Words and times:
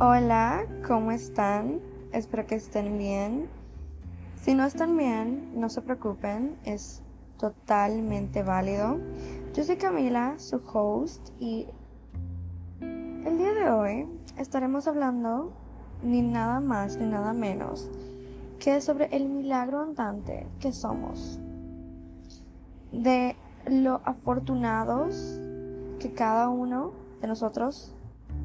Hola, 0.00 0.66
¿cómo 0.84 1.12
están? 1.12 1.78
Espero 2.10 2.48
que 2.48 2.56
estén 2.56 2.98
bien. 2.98 3.48
Si 4.42 4.52
no 4.52 4.64
están 4.64 4.96
bien, 4.96 5.52
no 5.54 5.68
se 5.68 5.82
preocupen, 5.82 6.56
es 6.64 7.00
totalmente 7.38 8.42
válido. 8.42 8.98
Yo 9.54 9.62
soy 9.62 9.76
Camila, 9.76 10.34
su 10.38 10.56
host, 10.56 11.28
y 11.38 11.68
el 12.80 13.38
día 13.38 13.54
de 13.54 13.70
hoy 13.70 14.08
estaremos 14.36 14.88
hablando 14.88 15.52
ni 16.02 16.22
nada 16.22 16.58
más 16.58 16.96
ni 16.96 17.06
nada 17.06 17.32
menos 17.32 17.88
que 18.58 18.80
sobre 18.80 19.14
el 19.16 19.28
milagro 19.28 19.80
andante 19.80 20.48
que 20.58 20.72
somos, 20.72 21.38
de 22.90 23.36
lo 23.68 24.00
afortunados 24.04 25.40
que 26.00 26.12
cada 26.12 26.48
uno 26.48 26.90
de 27.20 27.28
nosotros, 27.28 27.94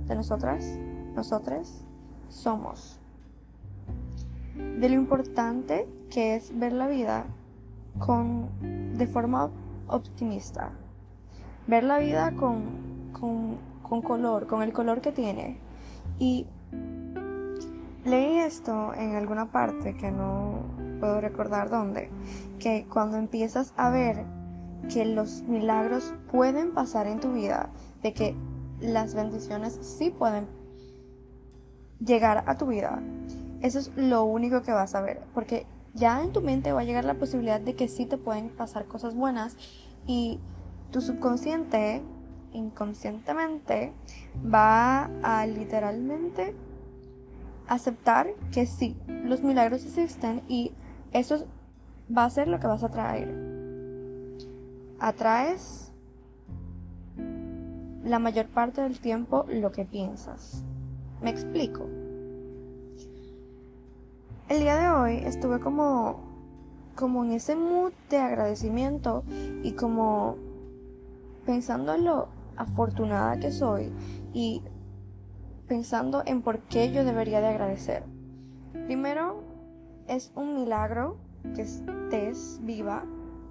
de 0.05 0.13
nosotras, 0.13 0.77
nosotras 1.16 1.86
somos, 2.30 2.99
de 4.55 4.90
lo 4.90 4.95
importante 4.95 5.88
que 6.09 6.36
es 6.36 6.58
ver 6.58 6.73
la 6.73 6.88
vida 6.88 7.26
con, 8.00 8.50
de 8.98 9.08
forma 9.08 9.50
optimista, 9.88 10.72
ver 11.67 11.84
la 11.84 12.00
vida 12.00 12.34
con, 12.36 13.12
con, 13.20 13.58
con 13.81 14.02
color, 14.02 14.48
con 14.48 14.62
el 14.64 14.73
color 14.73 15.02
que 15.02 15.12
tiene. 15.12 15.58
Y 16.20 16.45
Leí 18.05 18.38
esto 18.38 18.94
en 18.94 19.16
alguna 19.16 19.52
parte 19.52 19.95
que 19.95 20.09
no 20.09 20.62
puedo 21.02 21.20
recordar 21.20 21.70
dónde, 21.70 22.09
que 22.58 22.88
cuando 22.91 23.17
empiezas 23.17 23.73
a 23.76 23.89
ver 23.89 24.23
que 24.91 25.03
los 25.03 25.44
milagros 25.44 26.14
pueden 26.31 26.73
pasar 26.73 27.08
en 27.08 27.20
tu 27.20 27.34
vida, 27.34 27.70
de 28.02 28.14
que 28.14 28.36
las 28.80 29.16
bendiciones 29.16 29.78
sí 29.81 30.12
pueden 30.12 30.48
llegar 32.00 32.44
a 32.47 32.58
tu 32.58 32.67
vida, 32.67 33.02
eso 33.61 33.80
es 33.80 33.92
lo 33.95 34.23
único 34.23 34.61
que 34.61 34.72
vas 34.72 34.95
a 34.95 35.02
ver, 35.02 35.22
porque 35.33 35.66
ya 35.94 36.23
en 36.23 36.31
tu 36.31 36.42
mente 36.42 36.72
va 36.72 36.81
a 36.81 36.83
llegar 36.83 37.05
la 37.05 37.16
posibilidad 37.16 37.59
de 37.59 37.75
que 37.75 37.88
sí 37.88 38.05
te 38.05 38.17
pueden 38.17 38.50
pasar 38.50 38.86
cosas 38.86 39.16
buenas 39.16 39.58
y 40.08 40.39
tu 40.92 41.02
subconsciente, 41.02 42.02
inconscientemente, 42.53 43.94
va 44.53 45.09
a 45.23 45.45
literalmente 45.45 46.55
aceptar 47.67 48.27
que 48.52 48.66
sí, 48.66 48.97
los 49.08 49.44
milagros 49.44 49.83
existen 49.86 50.42
y 50.47 50.72
eso 51.11 51.45
va 52.16 52.25
a 52.25 52.30
ser 52.30 52.47
lo 52.47 52.59
que 52.59 52.67
vas 52.67 52.83
a 52.83 52.89
traer. 52.89 53.30
Atraes 55.00 55.92
la 58.03 58.20
mayor 58.20 58.47
parte 58.47 58.81
del 58.81 59.00
tiempo 59.00 59.45
lo 59.47 59.72
que 59.72 59.86
piensas. 59.86 60.64
¿Me 61.22 61.30
explico? 61.31 61.86
El 64.48 64.59
día 64.62 64.78
de 64.78 64.89
hoy 64.89 65.17
estuve 65.26 65.59
como 65.59 66.30
como 66.95 67.23
en 67.23 67.31
ese 67.31 67.56
mood 67.56 67.94
de 68.09 68.17
agradecimiento 68.17 69.23
y 69.64 69.72
como 69.72 70.36
pensando 71.45 71.94
en 71.94 72.03
lo 72.03 72.28
afortunada 72.58 73.39
que 73.39 73.52
soy 73.52 73.89
y 74.34 74.61
pensando 75.67 76.23
en 76.26 76.42
por 76.42 76.59
qué 76.59 76.92
yo 76.92 77.06
debería 77.06 77.39
de 77.39 77.48
agradecer. 77.48 78.04
Primero, 78.86 79.42
es 80.08 80.31
un 80.36 80.56
milagro 80.56 81.17
que 81.56 81.61
estés 81.61 82.59
viva 82.64 83.06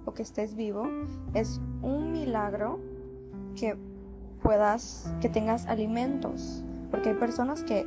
o 0.05 0.13
que 0.13 0.21
estés 0.21 0.55
vivo. 0.55 0.87
Es 1.33 1.59
un 1.81 2.11
milagro 2.11 2.79
que 3.55 3.75
puedas, 4.43 5.11
que 5.21 5.29
tengas 5.29 5.65
alimentos. 5.65 6.63
Porque 6.91 7.09
hay 7.09 7.15
personas 7.15 7.63
que 7.63 7.85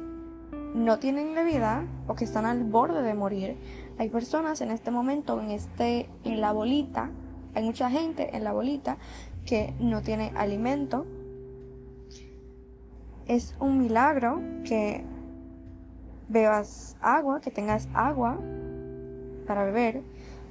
no 0.74 0.98
tienen 0.98 1.34
de 1.34 1.44
vida 1.44 1.84
o 2.06 2.14
que 2.14 2.24
están 2.24 2.46
al 2.46 2.64
borde 2.64 3.02
de 3.02 3.14
morir. 3.14 3.56
Hay 3.98 4.08
personas 4.08 4.60
en 4.60 4.70
este 4.70 4.90
momento, 4.90 5.40
en 5.40 5.50
este, 5.50 6.08
en 6.24 6.40
la 6.40 6.52
bolita, 6.52 7.10
hay 7.54 7.64
mucha 7.64 7.90
gente 7.90 8.36
en 8.36 8.44
la 8.44 8.52
bolita 8.52 8.96
que 9.44 9.74
no 9.78 10.02
tiene 10.02 10.32
alimento 10.36 11.04
es 13.26 13.54
un 13.60 13.78
milagro 13.78 14.40
que 14.64 15.04
bebas 16.28 16.96
agua, 17.00 17.40
que 17.40 17.50
tengas 17.50 17.88
agua 17.94 18.38
para 19.46 19.64
beber, 19.64 20.02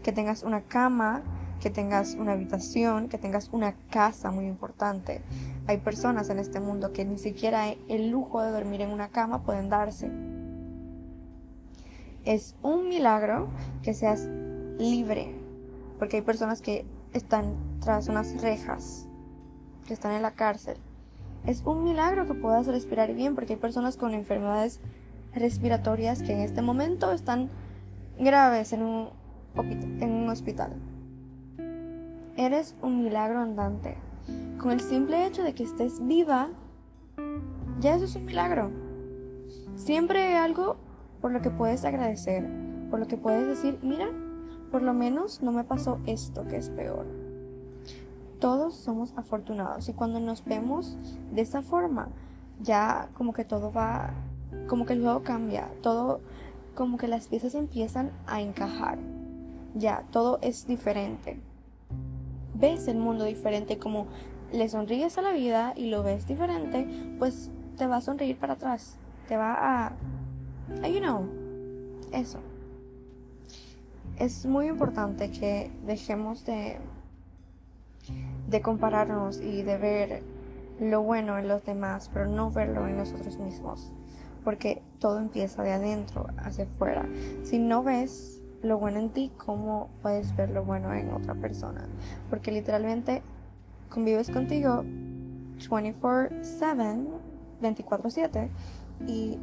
que 0.03 0.11
tengas 0.11 0.44
una 0.44 0.61
cama, 0.61 1.22
que 1.61 1.69
tengas 1.69 2.16
una 2.16 2.33
habitación, 2.33 3.07
que 3.07 3.17
tengas 3.17 3.49
una 3.53 3.73
casa 3.89 4.31
muy 4.31 4.45
importante. 4.45 5.22
Hay 5.67 5.77
personas 5.77 6.29
en 6.29 6.39
este 6.39 6.59
mundo 6.59 6.91
que 6.91 7.05
ni 7.05 7.17
siquiera 7.17 7.69
el 7.88 8.09
lujo 8.09 8.41
de 8.41 8.51
dormir 8.51 8.81
en 8.81 8.89
una 8.89 9.07
cama 9.07 9.44
pueden 9.44 9.69
darse. 9.69 10.11
Es 12.25 12.55
un 12.61 12.89
milagro 12.89 13.47
que 13.83 13.94
seas 13.94 14.27
libre, 14.77 15.33
porque 15.99 16.17
hay 16.17 16.23
personas 16.23 16.61
que 16.61 16.85
están 17.13 17.55
tras 17.79 18.09
unas 18.09 18.41
rejas, 18.41 19.07
que 19.88 19.93
están 19.93 20.11
en 20.11 20.22
la 20.22 20.31
cárcel 20.31 20.78
es 21.45 21.63
un 21.66 21.83
milagro 21.83 22.28
que 22.28 22.33
puedas 22.33 22.67
respirar 22.67 23.13
bien 23.13 23.35
porque 23.35 23.53
hay 23.53 23.59
personas 23.59 23.97
con 23.97 24.13
enfermedades 24.13 24.79
respiratorias 25.33 26.22
que 26.22 26.33
en 26.33 26.39
este 26.39 26.61
momento 26.61 27.11
están 27.11 27.49
graves 28.19 28.73
en 28.73 28.83
un, 28.83 29.09
en 29.55 30.11
un 30.11 30.29
hospital. 30.29 30.73
Eres 32.37 32.75
un 32.81 33.03
milagro 33.03 33.39
andante. 33.39 33.97
Con 34.59 34.71
el 34.71 34.79
simple 34.79 35.25
hecho 35.25 35.43
de 35.43 35.53
que 35.53 35.63
estés 35.63 36.05
viva, 36.05 36.49
ya 37.79 37.95
eso 37.95 38.05
es 38.05 38.15
un 38.15 38.25
milagro. 38.25 38.71
Siempre 39.75 40.21
hay 40.21 40.33
algo 40.35 40.77
por 41.21 41.31
lo 41.31 41.41
que 41.41 41.49
puedes 41.49 41.85
agradecer, 41.85 42.47
por 42.89 42.99
lo 42.99 43.07
que 43.07 43.17
puedes 43.17 43.47
decir, 43.47 43.79
mira, 43.81 44.09
por 44.71 44.81
lo 44.81 44.93
menos 44.93 45.41
no 45.41 45.51
me 45.51 45.63
pasó 45.63 45.99
esto 46.05 46.47
que 46.47 46.57
es 46.57 46.69
peor 46.69 47.05
todos 48.41 48.73
somos 48.73 49.13
afortunados 49.15 49.87
y 49.87 49.93
cuando 49.93 50.19
nos 50.19 50.43
vemos 50.43 50.97
de 51.31 51.41
esa 51.41 51.61
forma, 51.61 52.09
ya 52.59 53.07
como 53.13 53.33
que 53.33 53.45
todo 53.45 53.71
va, 53.71 54.13
como 54.67 54.85
que 54.85 54.93
el 54.93 55.01
juego 55.01 55.21
cambia, 55.21 55.69
todo 55.81 56.21
como 56.75 56.97
que 56.97 57.07
las 57.07 57.27
piezas 57.27 57.53
empiezan 57.53 58.11
a 58.25 58.41
encajar, 58.41 58.97
ya 59.75 60.03
todo 60.11 60.39
es 60.41 60.65
diferente. 60.65 61.39
Ves 62.61 62.88
el 62.88 62.97
mundo 62.97 63.25
diferente, 63.25 63.77
como 63.77 64.07
le 64.53 64.69
sonríes 64.69 65.17
a 65.17 65.22
la 65.22 65.31
vida 65.31 65.73
y 65.75 65.88
lo 65.88 66.03
ves 66.03 66.27
diferente, 66.27 66.88
pues 67.19 67.49
te 67.77 67.88
va 67.88 67.97
a 67.97 68.01
sonreír 68.01 68.38
para 68.38 68.53
atrás, 68.53 68.97
te 69.27 69.35
va 69.35 69.88
a, 69.88 69.94
you 70.88 70.99
know, 70.99 71.27
eso. 72.13 72.39
Es 74.17 74.45
muy 74.45 74.67
importante 74.67 75.31
que 75.31 75.72
dejemos 75.85 76.45
de 76.45 76.77
de 78.51 78.61
compararnos 78.61 79.39
y 79.39 79.63
de 79.63 79.78
ver 79.78 80.23
lo 80.79 81.01
bueno 81.01 81.38
en 81.38 81.47
los 81.47 81.63
demás, 81.66 82.09
pero 82.13 82.28
no 82.28 82.51
verlo 82.51 82.88
en 82.88 82.97
nosotros 82.97 83.38
mismos, 83.39 83.93
porque 84.43 84.81
todo 84.99 85.19
empieza 85.19 85.63
de 85.63 85.72
adentro 85.72 86.28
hacia 86.38 86.66
afuera. 86.66 87.07
Si 87.43 87.59
no 87.59 87.81
ves 87.81 88.41
lo 88.61 88.77
bueno 88.77 88.99
en 88.99 89.09
ti, 89.09 89.31
¿cómo 89.38 89.89
puedes 90.01 90.35
ver 90.35 90.49
lo 90.51 90.63
bueno 90.63 90.94
en 90.94 91.11
otra 91.13 91.35
persona? 91.35 91.88
Porque 92.29 92.51
literalmente 92.51 93.22
convives 93.89 94.29
contigo 94.29 94.83
24/7, 95.57 97.07
24/7 97.61 98.49
y 99.07 99.39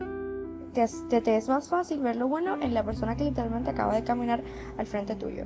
te, 0.73 1.21
te, 1.21 1.37
es 1.37 1.49
más 1.49 1.69
fácil 1.69 2.01
ver 2.01 2.17
lo 2.17 2.29
bueno 2.29 2.56
en 2.61 2.75
la 2.75 2.84
persona 2.84 3.17
que 3.17 3.25
literalmente 3.25 3.71
acaba 3.71 3.95
de 3.95 4.05
caminar 4.05 4.43
al 4.77 4.87
frente 4.87 5.15
tuyo. 5.17 5.45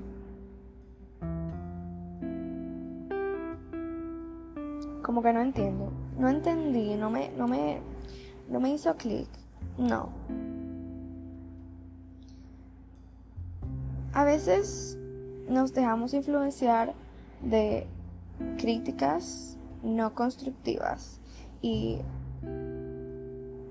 como 5.03 5.23
que 5.23 5.33
no 5.33 5.43
entiendo. 5.43 5.93
No 6.19 6.31
entendí, 6.31 6.95
no 6.95 7.11
me, 7.11 7.31
no 7.37 7.47
me, 7.47 7.81
no 8.49 8.61
me 8.61 8.73
hizo 8.73 8.97
clic. 8.97 9.29
No. 9.77 10.09
A 14.13 14.25
veces 14.25 14.99
nos 15.49 15.73
dejamos 15.73 16.15
influenciar 16.15 16.95
de 17.41 17.87
críticas 18.59 19.57
no 19.83 20.15
constructivas 20.15 21.21
y 21.61 21.99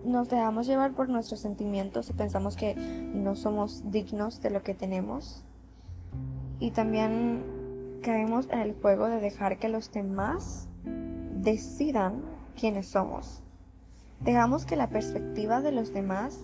nos 0.03 0.29
dejamos 0.29 0.67
llevar 0.67 0.93
por 0.93 1.09
nuestros 1.09 1.39
sentimientos 1.39 2.09
y 2.09 2.13
pensamos 2.13 2.55
que 2.55 2.75
no 2.75 3.35
somos 3.35 3.83
dignos 3.91 4.41
de 4.41 4.49
lo 4.49 4.63
que 4.63 4.73
tenemos. 4.73 5.43
Y 6.59 6.71
también 6.71 7.43
caemos 8.01 8.47
en 8.49 8.59
el 8.59 8.73
juego 8.73 9.07
de 9.07 9.19
dejar 9.19 9.57
que 9.57 9.69
los 9.69 9.91
demás 9.91 10.67
decidan 11.41 12.21
quiénes 12.59 12.87
somos. 12.87 13.41
Dejamos 14.21 14.65
que 14.65 14.75
la 14.75 14.89
perspectiva 14.89 15.61
de 15.61 15.71
los 15.71 15.93
demás 15.93 16.39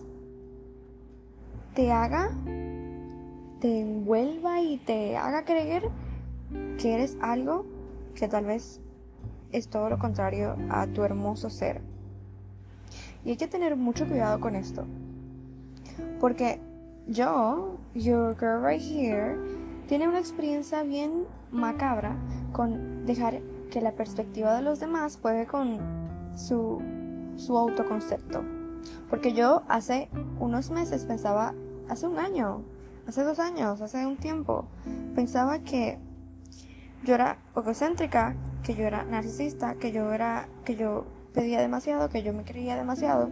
te 1.76 1.92
haga, 1.92 2.32
te 3.60 3.82
envuelva 3.82 4.62
y 4.62 4.78
te 4.78 5.18
haga 5.18 5.44
creer 5.46 5.90
que 6.78 6.94
eres 6.94 7.18
algo 7.22 7.66
que 8.16 8.28
tal 8.28 8.46
vez 8.46 8.80
es 9.52 9.68
todo 9.68 9.90
lo 9.90 10.00
contrario 10.00 10.56
a 10.70 10.88
tu 10.88 11.04
hermoso 11.04 11.50
ser. 11.50 11.82
Y 13.24 13.32
hay 13.32 13.38
que 13.38 13.48
tener 13.48 13.76
mucho 13.76 14.08
cuidado 14.08 14.40
con 14.40 14.56
esto. 14.56 14.86
Porque 16.20 16.60
yo, 17.08 17.78
your 17.94 18.36
girl 18.38 18.64
right 18.64 18.82
here, 18.82 19.36
tiene 19.88 20.08
una 20.08 20.20
experiencia 20.20 20.84
bien 20.84 21.26
macabra 21.52 22.16
con 22.54 23.06
dejar 23.06 23.42
que 23.72 23.82
la 23.82 23.92
perspectiva 23.92 24.56
de 24.56 24.62
los 24.62 24.80
demás 24.80 25.18
juegue 25.22 25.46
con 25.46 25.78
su, 26.36 26.82
su 27.36 27.58
autoconcepto. 27.58 28.44
Porque 29.10 29.34
yo 29.34 29.64
hace 29.68 30.10
unos 30.40 30.70
meses 30.70 31.06
pensaba, 31.06 31.54
hace 31.90 32.08
un 32.08 32.20
año, 32.20 32.62
hace 33.08 33.24
dos 33.24 33.40
años, 33.40 33.82
hace 33.82 34.06
un 34.06 34.18
tiempo, 34.18 34.68
pensaba 35.16 35.60
que 35.60 35.98
yo 37.04 37.16
era 37.16 37.38
egocéntrica, 37.56 38.36
que 38.64 38.76
yo 38.76 38.84
era 38.84 39.04
narcisista, 39.04 39.76
que 39.76 39.92
yo 39.92 40.12
era, 40.12 40.50
que 40.66 40.76
yo 40.76 41.06
pedía 41.34 41.62
demasiado, 41.62 42.10
que 42.10 42.22
yo 42.22 42.34
me 42.34 42.44
creía 42.44 42.76
demasiado. 42.76 43.30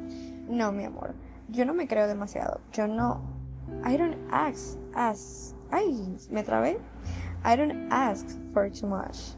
No, 0.47 0.71
mi 0.71 0.85
amor, 0.85 1.13
yo 1.49 1.65
no 1.65 1.73
me 1.73 1.87
creo 1.87 2.07
demasiado. 2.07 2.61
Yo 2.71 2.87
no. 2.87 3.21
I 3.85 3.97
don't 3.97 4.17
ask, 4.31 4.77
ask. 4.93 5.55
Ay, 5.71 6.15
me 6.29 6.43
trabé. 6.43 6.77
I 7.43 7.57
don't 7.57 7.91
ask 7.91 8.25
for 8.53 8.71
too 8.71 8.87
much. 8.87 9.35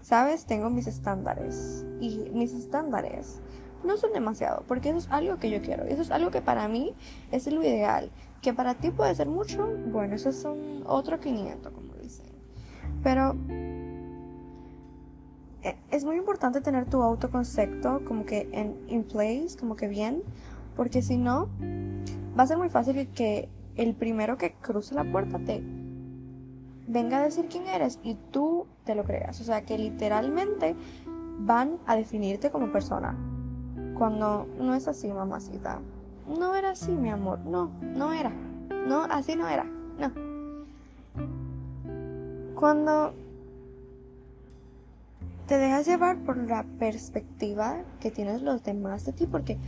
Sabes, 0.00 0.46
tengo 0.46 0.70
mis 0.70 0.86
estándares 0.86 1.84
y 2.00 2.30
mis 2.32 2.52
estándares 2.54 3.40
no 3.84 3.96
son 3.96 4.12
demasiado, 4.12 4.64
porque 4.66 4.90
eso 4.90 4.98
es 4.98 5.08
algo 5.10 5.38
que 5.38 5.50
yo 5.50 5.60
quiero, 5.62 5.84
eso 5.84 6.02
es 6.02 6.10
algo 6.10 6.30
que 6.30 6.40
para 6.40 6.68
mí 6.68 6.94
es 7.30 7.50
lo 7.50 7.62
ideal, 7.62 8.10
que 8.42 8.52
para 8.52 8.74
ti 8.74 8.90
puede 8.90 9.14
ser 9.14 9.28
mucho, 9.28 9.68
bueno, 9.86 10.14
esos 10.14 10.36
son 10.36 10.82
otro 10.86 11.20
500, 11.20 11.72
como 11.72 11.94
dicen. 11.94 12.26
Pero 13.02 13.36
e, 15.62 15.76
es 15.90 16.04
muy 16.04 16.16
importante 16.16 16.60
tener 16.60 16.86
tu 16.86 17.02
autoconcepto 17.02 18.04
como 18.04 18.24
que 18.24 18.48
en 18.52 18.76
in 18.88 19.04
place, 19.04 19.56
como 19.58 19.76
que 19.76 19.88
bien, 19.88 20.22
porque 20.76 21.02
si 21.02 21.16
no, 21.16 21.48
va 22.38 22.44
a 22.44 22.46
ser 22.46 22.58
muy 22.58 22.68
fácil 22.68 23.08
que 23.08 23.48
el 23.76 23.94
primero 23.94 24.36
que 24.38 24.52
cruce 24.52 24.94
la 24.94 25.04
puerta 25.04 25.38
te 25.38 25.62
venga 26.88 27.18
a 27.18 27.22
decir 27.22 27.46
quién 27.48 27.66
eres 27.66 28.00
y 28.02 28.14
tú 28.32 28.66
te 28.84 28.94
lo 28.94 29.04
creas. 29.04 29.40
O 29.40 29.44
sea, 29.44 29.62
que 29.62 29.78
literalmente 29.78 30.74
van 31.40 31.78
a 31.86 31.96
definirte 31.96 32.50
como 32.50 32.72
persona. 32.72 33.16
Cuando 33.98 34.46
no 34.60 34.74
es 34.74 34.86
así, 34.86 35.08
mamacita. 35.08 35.80
No 36.28 36.54
era 36.54 36.70
así, 36.70 36.92
mi 36.92 37.10
amor. 37.10 37.40
No, 37.40 37.70
no 37.82 38.12
era. 38.12 38.30
No, 38.86 39.02
así 39.04 39.34
no 39.34 39.48
era. 39.48 39.64
No. 39.98 40.12
Cuando 42.54 43.12
te 45.46 45.58
dejas 45.58 45.86
llevar 45.86 46.18
por 46.18 46.36
la 46.36 46.64
perspectiva 46.78 47.82
que 48.00 48.10
tienes 48.10 48.42
los 48.42 48.62
demás 48.62 49.04
de 49.04 49.12
ti, 49.12 49.26
porque 49.26 49.58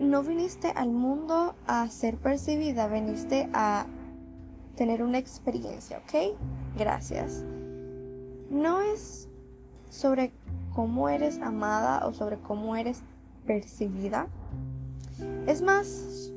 no 0.00 0.22
viniste 0.22 0.68
al 0.68 0.90
mundo 0.90 1.54
a 1.66 1.88
ser 1.88 2.16
percibida, 2.16 2.88
viniste 2.88 3.48
a 3.52 3.86
tener 4.74 5.02
una 5.02 5.18
experiencia, 5.18 5.98
¿ok? 5.98 6.36
Gracias. 6.76 7.44
No 8.50 8.80
es 8.80 9.28
sobre 9.90 10.32
cómo 10.76 11.08
eres 11.08 11.40
amada 11.40 12.06
o 12.06 12.12
sobre 12.12 12.36
cómo 12.36 12.76
eres 12.76 13.02
percibida. 13.46 14.26
Es 15.46 15.62
más 15.62 16.30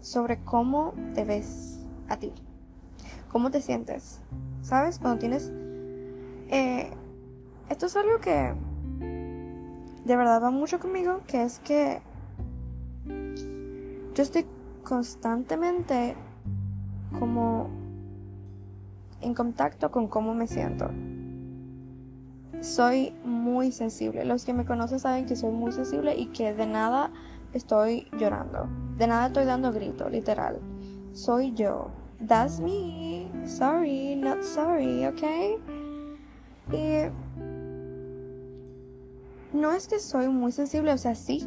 sobre 0.00 0.38
cómo 0.38 0.94
te 1.14 1.24
ves 1.24 1.78
a 2.08 2.16
ti. 2.16 2.32
¿Cómo 3.30 3.50
te 3.50 3.60
sientes? 3.60 4.22
¿Sabes? 4.62 4.98
Cuando 4.98 5.18
tienes... 5.18 5.52
Eh, 6.48 6.90
esto 7.68 7.84
es 7.84 7.96
algo 7.96 8.18
que 8.18 8.54
de 10.06 10.16
verdad 10.16 10.42
va 10.42 10.50
mucho 10.50 10.80
conmigo, 10.80 11.20
que 11.26 11.42
es 11.42 11.58
que 11.58 12.00
yo 14.14 14.22
estoy 14.22 14.46
constantemente 14.84 16.16
como 17.18 17.68
en 19.20 19.34
contacto 19.34 19.90
con 19.90 20.08
cómo 20.08 20.34
me 20.34 20.46
siento. 20.46 20.88
Soy 22.60 23.14
muy 23.24 23.72
sensible. 23.72 24.24
Los 24.24 24.44
que 24.44 24.52
me 24.52 24.64
conocen 24.64 24.98
saben 24.98 25.26
que 25.26 25.36
soy 25.36 25.52
muy 25.52 25.72
sensible 25.72 26.16
y 26.16 26.26
que 26.26 26.54
de 26.54 26.66
nada 26.66 27.10
estoy 27.52 28.08
llorando. 28.18 28.68
De 28.96 29.06
nada 29.06 29.28
estoy 29.28 29.44
dando 29.44 29.72
grito, 29.72 30.08
literal. 30.08 30.58
Soy 31.12 31.52
yo. 31.54 31.90
That's 32.26 32.60
me. 32.60 33.30
Sorry, 33.46 34.16
not 34.16 34.42
sorry, 34.42 35.06
¿ok? 35.06 35.22
Y 36.72 37.10
no 39.52 39.72
es 39.72 39.88
que 39.88 39.98
soy 39.98 40.28
muy 40.28 40.52
sensible, 40.52 40.92
o 40.92 40.98
sea, 40.98 41.14
sí, 41.14 41.46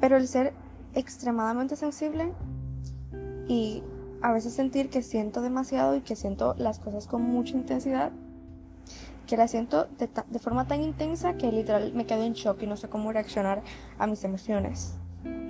pero 0.00 0.16
el 0.16 0.26
ser 0.26 0.52
extremadamente 0.94 1.76
sensible 1.76 2.32
y 3.46 3.82
a 4.22 4.32
veces 4.32 4.54
sentir 4.54 4.88
que 4.88 5.02
siento 5.02 5.40
demasiado 5.40 5.96
y 5.96 6.00
que 6.00 6.16
siento 6.16 6.54
las 6.58 6.78
cosas 6.78 7.06
con 7.06 7.22
mucha 7.22 7.56
intensidad, 7.56 8.10
que 9.26 9.36
las 9.36 9.50
siento 9.50 9.86
de, 9.98 10.08
de, 10.08 10.38
forma 10.38 10.66
tan 10.66 10.82
intensa 10.82 11.34
que 11.34 11.50
literal 11.50 11.92
me 11.94 12.06
quedo 12.06 12.22
en 12.22 12.34
shock 12.34 12.62
y 12.62 12.66
no 12.66 12.76
sé 12.76 12.88
cómo 12.88 13.12
reaccionar 13.12 13.62
a 13.98 14.06
mis 14.06 14.24
emociones 14.24 14.94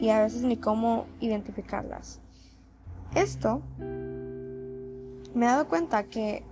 y 0.01 0.11
a 0.11 0.23
veces 0.23 0.43
ni 0.43 0.57
cómo 0.57 1.07
identificarlas. 1.21 2.21
Esto 3.15 3.63
me 3.79 5.47
he 5.47 5.49
dado 5.49 5.69
cuenta 5.69 6.05
que 6.05 6.45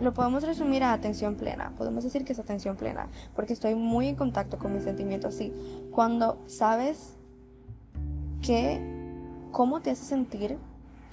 lo 0.00 0.12
podemos 0.12 0.42
resumir 0.44 0.82
a 0.82 0.92
atención 0.92 1.36
plena. 1.36 1.72
Podemos 1.76 2.04
decir 2.04 2.24
que 2.24 2.32
es 2.32 2.38
atención 2.38 2.76
plena, 2.76 3.08
porque 3.34 3.52
estoy 3.52 3.74
muy 3.74 4.08
en 4.08 4.16
contacto 4.16 4.58
con 4.58 4.72
mis 4.74 4.82
sentimientos. 4.82 5.34
Sí, 5.34 5.52
cuando 5.92 6.38
sabes 6.46 7.16
que 8.42 8.80
cómo 9.52 9.80
te 9.80 9.90
hace 9.90 10.04
sentir 10.04 10.58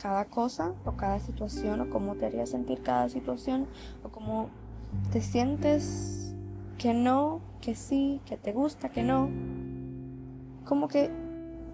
cada 0.02 0.26
cosa 0.26 0.74
o 0.86 0.94
cada 0.94 1.20
situación 1.20 1.82
o 1.82 1.90
cómo 1.90 2.16
te 2.16 2.26
haría 2.26 2.46
sentir 2.46 2.82
cada 2.82 3.10
situación 3.10 3.68
o 4.04 4.10
cómo 4.10 4.50
te 5.12 5.22
sientes 5.22 6.36
que 6.78 6.94
no, 6.94 7.42
que 7.62 7.76
sí, 7.76 8.22
que 8.26 8.38
te 8.38 8.52
gusta, 8.52 8.90
que 8.90 9.04
no. 9.04 9.30
Como 10.66 10.88
que 10.88 11.10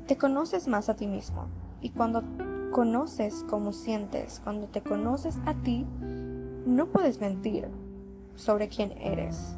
te 0.07 0.17
conoces 0.17 0.67
más 0.67 0.89
a 0.89 0.95
ti 0.95 1.07
mismo. 1.07 1.47
Y 1.81 1.89
cuando 1.91 2.23
conoces 2.71 3.45
cómo 3.49 3.73
sientes, 3.73 4.41
cuando 4.43 4.67
te 4.67 4.81
conoces 4.81 5.37
a 5.45 5.53
ti, 5.53 5.85
no 6.65 6.87
puedes 6.87 7.19
mentir 7.19 7.67
sobre 8.35 8.67
quién 8.67 8.93
eres. 8.99 9.55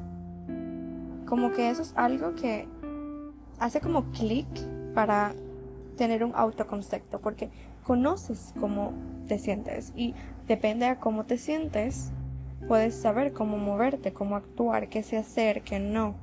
Como 1.25 1.51
que 1.51 1.69
eso 1.69 1.81
es 1.81 1.93
algo 1.95 2.35
que 2.35 2.67
hace 3.59 3.79
como 3.79 4.05
clic 4.11 4.47
para 4.93 5.33
tener 5.95 6.23
un 6.23 6.33
autoconcepto, 6.35 7.19
porque 7.19 7.49
conoces 7.83 8.53
cómo 8.59 8.93
te 9.27 9.37
sientes 9.37 9.93
y 9.95 10.13
depende 10.47 10.87
de 10.87 10.95
cómo 10.97 11.25
te 11.25 11.37
sientes, 11.37 12.11
puedes 12.67 12.95
saber 12.95 13.33
cómo 13.33 13.57
moverte, 13.57 14.13
cómo 14.13 14.35
actuar, 14.35 14.89
qué 14.89 15.03
se 15.03 15.17
hacer, 15.17 15.61
qué 15.63 15.79
no. 15.79 16.15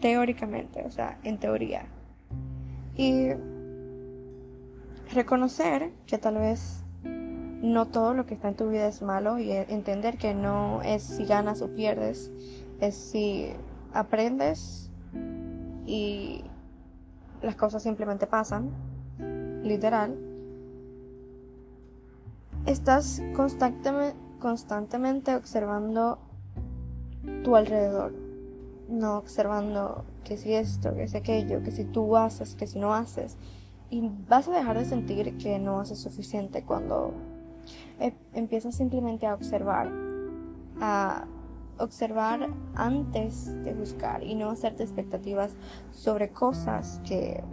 Teóricamente, 0.00 0.82
o 0.84 0.90
sea, 0.90 1.18
en 1.22 1.38
teoría. 1.38 1.86
Y 2.96 3.28
reconocer 5.12 5.90
que 6.06 6.18
tal 6.18 6.36
vez 6.36 6.82
no 7.04 7.86
todo 7.86 8.12
lo 8.12 8.26
que 8.26 8.34
está 8.34 8.48
en 8.48 8.56
tu 8.56 8.68
vida 8.68 8.88
es 8.88 9.02
malo 9.02 9.38
y 9.38 9.52
entender 9.52 10.18
que 10.18 10.34
no 10.34 10.82
es 10.82 11.02
si 11.02 11.24
ganas 11.24 11.62
o 11.62 11.68
pierdes, 11.68 12.30
es 12.80 12.96
si 12.96 13.52
aprendes 13.94 14.90
y 15.86 16.42
las 17.40 17.54
cosas 17.54 17.82
simplemente 17.82 18.26
pasan, 18.26 18.70
literal. 19.62 20.16
Estás 22.66 23.22
constantemente, 23.34 24.16
constantemente 24.42 25.36
observando 25.36 26.18
tu 27.44 27.54
alrededor, 27.54 28.12
no 28.88 29.16
observando 29.16 30.04
que 30.24 30.36
si 30.36 30.52
esto, 30.52 30.94
que 30.96 31.06
si 31.06 31.16
aquello, 31.16 31.62
que 31.62 31.70
si 31.70 31.84
tú 31.84 32.16
haces, 32.16 32.56
que 32.56 32.66
si 32.66 32.80
no 32.80 32.92
haces. 32.92 33.36
Y 33.88 34.10
vas 34.28 34.48
a 34.48 34.52
dejar 34.52 34.76
de 34.76 34.84
sentir 34.84 35.38
que 35.38 35.60
no 35.60 35.78
haces 35.78 35.98
suficiente 35.98 36.64
cuando 36.64 37.12
eh, 38.00 38.12
empieza 38.34 38.72
simplemente 38.72 39.26
a 39.26 39.34
observar, 39.34 39.88
a 40.80 41.24
observar 41.78 42.48
antes 42.74 43.46
de 43.62 43.74
buscar 43.74 44.24
y 44.24 44.34
no 44.34 44.50
hacerte 44.50 44.82
expectativas 44.82 45.52
sobre 45.92 46.30
cosas 46.30 47.00
que 47.04 47.44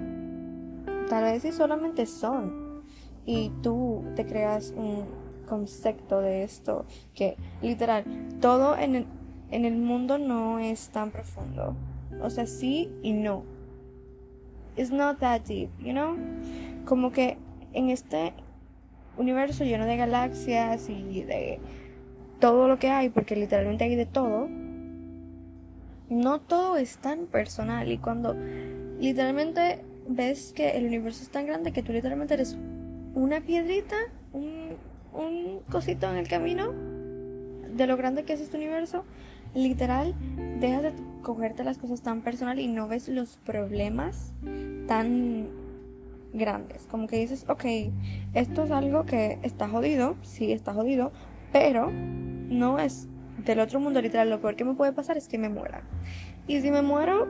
tal 1.07 1.23
vez 1.23 1.43
si 1.43 1.51
solamente 1.51 2.07
son 2.07 2.81
y 3.25 3.51
tú 3.61 4.03
te 4.15 4.25
creas 4.25 4.73
un 4.75 5.28
concepto 5.49 6.21
de 6.21 6.43
esto 6.43 6.85
que 7.13 7.35
literal 7.61 8.05
todo 8.39 8.77
en 8.77 8.95
el, 8.95 9.05
en 9.51 9.65
el 9.65 9.75
mundo 9.75 10.17
no 10.17 10.59
es 10.59 10.89
tan 10.89 11.11
profundo. 11.11 11.75
O 12.21 12.29
sea 12.29 12.45
sí 12.45 12.89
y 13.01 13.13
no. 13.13 13.43
It's 14.77 14.91
not 14.91 15.19
that 15.19 15.41
deep 15.41 15.69
you 15.79 15.91
know 15.91 16.15
como 16.85 17.11
que 17.11 17.37
en 17.73 17.89
este 17.89 18.33
universo 19.17 19.63
lleno 19.63 19.85
de 19.85 19.97
galaxias 19.97 20.89
y 20.89 21.23
de 21.23 21.59
todo 22.39 22.67
lo 22.67 22.79
que 22.79 22.89
hay, 22.89 23.09
porque 23.09 23.35
literalmente 23.35 23.83
hay 23.83 23.95
de 23.95 24.05
todo, 24.05 24.47
no 26.09 26.39
todo 26.39 26.77
es 26.77 26.97
tan 26.97 27.27
personal. 27.27 27.91
Y 27.91 27.97
cuando 27.97 28.35
literalmente 28.99 29.83
ves 30.07 30.53
que 30.55 30.71
el 30.71 30.85
universo 30.85 31.21
es 31.21 31.29
tan 31.29 31.45
grande 31.45 31.71
que 31.71 31.83
tú 31.83 31.91
literalmente 31.91 32.33
eres 32.33 32.57
una 33.13 33.41
piedrita, 33.41 33.97
un, 34.33 34.77
un 35.13 35.61
cosito 35.71 36.09
en 36.09 36.17
el 36.17 36.27
camino 36.27 36.71
de 36.71 37.87
lo 37.87 37.97
grande 37.97 38.23
que 38.23 38.33
es 38.33 38.41
este 38.41 38.57
universo, 38.57 39.03
literal, 39.53 40.15
dejas 40.59 40.83
de 40.83 40.93
cogerte 41.21 41.63
las 41.63 41.77
cosas 41.77 42.01
tan 42.01 42.21
personal 42.21 42.59
y 42.59 42.67
no 42.67 42.87
ves 42.87 43.07
los 43.09 43.37
problemas 43.45 44.33
tan 44.87 45.47
grandes. 46.33 46.87
Como 46.89 47.07
que 47.07 47.17
dices, 47.17 47.45
ok, 47.47 47.65
esto 48.33 48.63
es 48.63 48.71
algo 48.71 49.05
que 49.05 49.39
está 49.43 49.67
jodido, 49.67 50.15
sí 50.21 50.51
está 50.51 50.73
jodido, 50.73 51.11
pero 51.51 51.91
no 51.91 52.79
es 52.79 53.07
del 53.45 53.59
otro 53.59 53.79
mundo 53.79 54.01
literal. 54.01 54.29
Lo 54.29 54.41
peor 54.41 54.55
que 54.55 54.65
me 54.65 54.73
puede 54.73 54.93
pasar 54.93 55.17
es 55.17 55.27
que 55.27 55.37
me 55.37 55.49
muera. 55.49 55.81
Y 56.47 56.61
si 56.61 56.71
me 56.71 56.81
muero, 56.81 57.27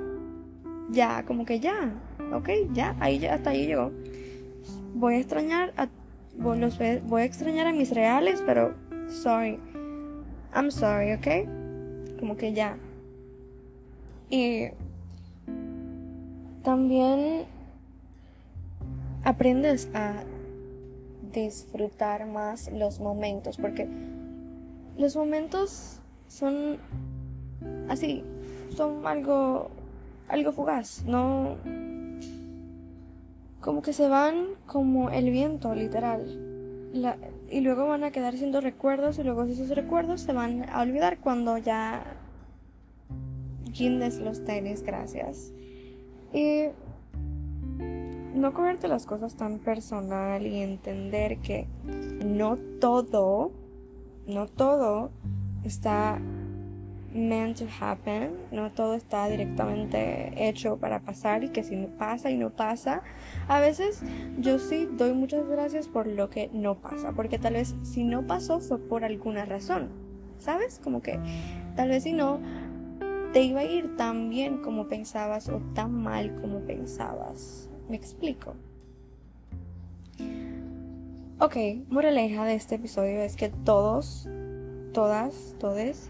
ya, 0.90 1.24
como 1.26 1.46
que 1.46 1.60
ya, 1.60 1.94
ok, 2.34 2.50
ya, 2.74 2.96
ahí 3.00 3.20
ya, 3.20 3.36
hasta 3.36 3.52
ahí 3.52 3.68
llegó. 3.68 3.92
Voy 4.94 5.16
a 5.16 5.20
extrañar 5.20 5.74
a, 5.78 5.88
voy, 6.39 6.60
voy 7.08 7.22
a 7.22 7.25
extrañar 7.25 7.67
a 7.67 7.74
mis 7.74 7.91
reales, 7.91 8.41
pero 8.46 8.74
sorry. 9.10 9.60
I'm 10.53 10.72
sorry, 10.72 11.13
ok. 11.13 12.17
Como 12.19 12.36
que 12.36 12.53
ya. 12.53 12.77
Y 14.29 14.69
también 16.63 17.46
aprendes 19.24 19.89
a 19.93 20.24
disfrutar 21.34 22.25
más 22.25 22.72
los 22.72 23.00
momentos, 23.00 23.58
porque 23.58 23.88
los 24.98 25.15
momentos 25.15 26.00
son 26.27 26.77
así, 27.88 28.24
son 28.75 29.05
algo, 29.05 29.69
algo 30.27 30.51
fugaz, 30.51 31.03
no, 31.05 31.58
como 33.62 33.82
que 33.82 33.94
se 33.94 34.08
van 34.08 34.48
como 34.66 35.10
el 35.10 35.32
viento, 35.32 35.74
literal. 35.75 36.46
y 37.51 37.62
luego 37.62 37.88
van 37.88 38.04
a 38.04 38.12
quedar 38.12 38.36
siendo 38.36 38.62
recuerdos 38.62 39.20
y 39.20 39.24
luego 39.24 39.44
esos 39.44 39.70
recuerdos 39.70 40.22
se 40.22 40.34
van 40.34 40.68
a 40.70 40.82
olvidar 40.82 41.20
cuando 41.20 41.58
ya 41.58 42.04
guindes 43.66 44.20
los 44.20 44.44
tenis, 44.44 44.84
gracias. 44.84 45.51
Y 46.34 46.66
no 48.34 48.54
cogerte 48.54 48.88
las 48.88 49.06
cosas 49.06 49.36
tan 49.36 49.60
personal 49.60 50.46
y 50.46 50.62
entender 50.62 51.39
que 51.39 51.68
no 52.25 52.58
todo, 52.80 53.51
no 54.28 54.48
todo 54.48 55.12
está 55.63 56.20
meant 57.13 57.58
to 57.58 57.66
happen, 57.80 58.38
no 58.51 58.72
todo 58.72 58.94
está 58.94 59.28
directamente 59.28 60.32
hecho 60.48 60.78
para 60.78 61.00
pasar 61.01 61.44
y 61.44 61.50
que 61.50 61.63
si 61.63 61.75
no 61.75 61.88
pasa 61.88 62.30
y 62.30 62.38
no 62.38 62.51
pasa, 62.51 63.01
a 63.48 63.60
veces 63.60 64.01
yo 64.38 64.60
sí 64.60 64.88
doy 64.92 65.13
muchas 65.13 65.48
gracias 65.48 65.88
por 65.88 66.08
lo 66.08 66.30
que 66.30 66.50
no 66.54 66.75
pasa, 66.75 67.13
porque 67.13 67.39
tal 67.39 67.54
vez 67.54 67.75
si 67.84 68.04
no 68.04 68.28
pasó 68.28 68.60
fue 68.60 68.78
por 68.80 69.04
alguna 69.04 69.46
razón, 69.46 69.89
¿sabes? 70.38 70.80
Como 70.84 71.01
que 71.01 71.20
tal 71.75 71.89
vez 71.89 72.04
si 72.04 72.13
no 72.13 72.39
te 73.34 73.44
iba 73.44 73.62
a 73.62 73.66
ir 73.66 73.96
tan 73.96 74.30
bien 74.30 74.62
como 74.62 74.88
pensabas 74.88 75.50
o 75.50 75.62
tan 75.74 75.94
mal 75.94 76.36
como 76.42 76.60
pensabas. 76.62 77.70
¿Me 77.88 77.96
explico? 77.96 78.56
Ok, 81.39 81.56
moraleja 81.89 82.44
de 82.46 82.56
este 82.56 82.75
episodio 82.75 83.22
es 83.22 83.36
que 83.36 83.50
todos, 83.50 84.28
todas, 84.94 85.56
todes, 85.60 86.10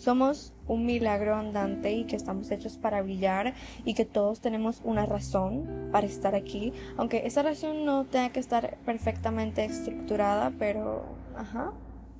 somos 0.00 0.54
un 0.66 0.86
milagro 0.86 1.34
andante 1.34 1.92
y 1.92 2.04
que 2.04 2.16
estamos 2.16 2.50
hechos 2.50 2.78
para 2.78 3.02
brillar 3.02 3.52
y 3.84 3.92
que 3.92 4.06
todos 4.06 4.40
tenemos 4.40 4.80
una 4.82 5.04
razón 5.04 5.90
para 5.92 6.06
estar 6.06 6.34
aquí, 6.34 6.72
aunque 6.96 7.26
esa 7.26 7.42
razón 7.42 7.84
no 7.84 8.06
tenga 8.06 8.30
que 8.30 8.40
estar 8.40 8.78
perfectamente 8.86 9.62
estructurada, 9.64 10.52
pero, 10.58 11.04
ajá, 11.36 11.72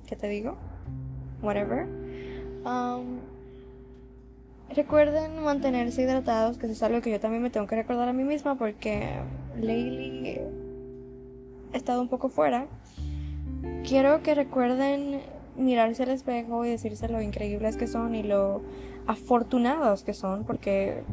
¿qué 0.05 0.15
te 0.15 0.27
digo? 0.27 0.57
Whatever. 1.41 1.87
Um, 2.63 3.19
Recuerden 4.75 5.43
mantenerse 5.43 6.03
hidratados, 6.03 6.57
que 6.57 6.65
eso 6.65 6.73
es 6.73 6.83
algo 6.83 7.01
que 7.01 7.11
yo 7.11 7.19
también 7.19 7.43
me 7.43 7.49
tengo 7.49 7.67
que 7.67 7.75
recordar 7.75 8.07
a 8.07 8.13
mí 8.13 8.23
misma 8.23 8.55
porque 8.55 9.19
lately 9.57 10.39
he 11.73 11.77
estado 11.77 12.01
un 12.01 12.07
poco 12.07 12.29
fuera. 12.29 12.67
Quiero 13.85 14.23
que 14.23 14.33
recuerden 14.33 15.19
mirarse 15.61 16.03
al 16.03 16.09
espejo 16.09 16.65
y 16.65 16.69
decirse 16.69 17.07
lo 17.09 17.21
increíbles 17.21 17.77
que 17.77 17.87
son 17.87 18.15
y 18.15 18.23
lo 18.23 18.61
afortunados 19.07 20.03
que 20.03 20.13
son 20.13 20.43
porque 20.43 21.03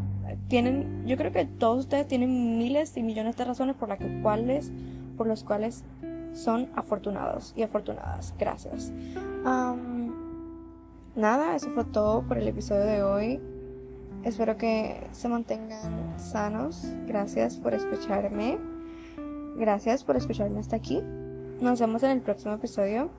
tienen, 0.48 1.06
yo 1.06 1.16
creo 1.16 1.32
que 1.32 1.44
todos 1.44 1.80
ustedes 1.80 2.06
tienen 2.06 2.58
miles 2.58 2.96
y 2.96 3.02
millones 3.02 3.36
de 3.36 3.44
razones 3.44 3.76
por 3.76 3.88
las 3.88 3.98
cuales, 4.22 4.72
por 5.16 5.26
los 5.26 5.44
cuales 5.44 5.84
son 6.32 6.68
afortunados 6.74 7.52
y 7.56 7.62
afortunadas. 7.62 8.34
Gracias. 8.38 8.92
Nada, 11.16 11.56
eso 11.56 11.70
fue 11.70 11.84
todo 11.84 12.22
por 12.22 12.38
el 12.38 12.46
episodio 12.46 12.84
de 12.84 13.02
hoy. 13.02 13.40
Espero 14.22 14.56
que 14.56 15.06
se 15.12 15.28
mantengan 15.28 16.18
sanos. 16.18 16.84
Gracias 17.06 17.56
por 17.56 17.74
escucharme. 17.74 18.58
Gracias 19.56 20.04
por 20.04 20.16
escucharme 20.16 20.60
hasta 20.60 20.76
aquí. 20.76 21.02
Nos 21.60 21.80
vemos 21.80 22.02
en 22.04 22.10
el 22.10 22.20
próximo 22.20 22.54
episodio. 22.54 23.10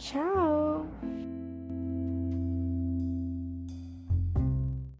Ciao! 0.00 1.09